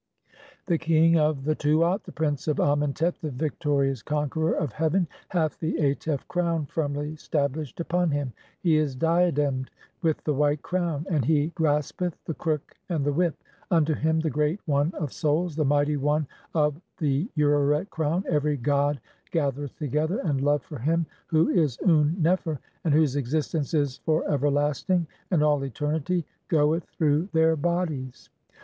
"The 0.65 0.79
king 0.79 1.15
of 1.19 1.43
the 1.43 1.53
Tuat, 1.53 2.01
(14) 2.01 2.01
the 2.05 2.11
prince 2.11 2.47
of 2.47 2.57
Amentet, 2.59 3.21
the 3.21 3.29
victor 3.29 3.83
"ious 3.83 4.01
conqueror 4.01 4.53
of 4.55 4.73
heaven, 4.73 5.07
hath 5.29 5.59
the 5.59 5.75
Atef 5.75 6.27
crown 6.27 6.65
firmly 6.65 7.15
stablished 7.17 7.79
"[upon 7.79 8.09
him], 8.09 8.33
he 8.61 8.77
is 8.77 8.95
diademed 8.97 9.67
with 10.01 10.23
the 10.23 10.33
white 10.33 10.63
crown, 10.63 11.05
and 11.07 11.23
he 11.25 11.51
"graspeth 11.51 12.13
the 12.25 12.33
crook 12.33 12.73
and 12.89 13.05
the 13.05 13.13
whip; 13.13 13.35
unto 13.69 13.93
him, 13.93 14.19
the 14.19 14.29
great 14.31 14.59
one 14.65 14.91
of 14.95 15.13
"souls, 15.13 15.55
the 15.55 15.63
mighty 15.63 15.97
one 15.97 16.25
of 16.55 16.73
(15) 16.97 16.97
the 16.97 17.31
Ureret 17.43 17.91
crown, 17.91 18.23
every 18.27 18.57
god 18.57 18.99
"gathereth 19.29 19.75
together, 19.77 20.17
and 20.23 20.41
love 20.41 20.63
for 20.63 20.79
him 20.79 21.05
who 21.27 21.47
is 21.49 21.77
Un 21.85 22.15
nefer, 22.19 22.59
and 22.85 22.93
"whose 22.95 23.15
existence 23.15 23.75
is 23.75 23.97
for 23.97 24.27
everlasting 24.31 25.05
and 25.29 25.43
all 25.43 25.63
eternity, 25.63 26.25
goeth 26.47 26.85
through 26.97 27.29
"their 27.33 27.55
bodies." 27.55 28.31